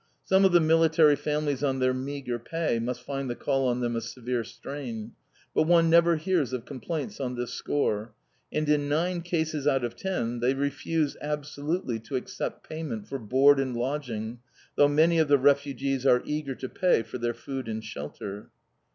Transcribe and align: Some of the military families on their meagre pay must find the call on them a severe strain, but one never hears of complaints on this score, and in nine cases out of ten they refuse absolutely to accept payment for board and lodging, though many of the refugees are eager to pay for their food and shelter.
Some 0.23 0.45
of 0.45 0.51
the 0.51 0.59
military 0.59 1.15
families 1.15 1.63
on 1.63 1.77
their 1.77 1.93
meagre 1.93 2.39
pay 2.39 2.79
must 2.79 3.03
find 3.03 3.29
the 3.29 3.35
call 3.35 3.67
on 3.67 3.81
them 3.81 3.95
a 3.95 4.01
severe 4.01 4.43
strain, 4.43 5.11
but 5.53 5.67
one 5.67 5.91
never 5.91 6.15
hears 6.15 6.53
of 6.53 6.65
complaints 6.65 7.19
on 7.19 7.35
this 7.35 7.53
score, 7.53 8.15
and 8.51 8.67
in 8.67 8.89
nine 8.89 9.21
cases 9.21 9.67
out 9.67 9.83
of 9.83 9.95
ten 9.95 10.39
they 10.39 10.55
refuse 10.55 11.17
absolutely 11.21 11.99
to 11.99 12.15
accept 12.15 12.67
payment 12.67 13.07
for 13.07 13.19
board 13.19 13.59
and 13.59 13.75
lodging, 13.77 14.39
though 14.75 14.87
many 14.87 15.19
of 15.19 15.27
the 15.27 15.37
refugees 15.37 16.03
are 16.03 16.23
eager 16.25 16.55
to 16.55 16.67
pay 16.67 17.03
for 17.03 17.19
their 17.19 17.35
food 17.35 17.67
and 17.67 17.83
shelter. 17.83 18.49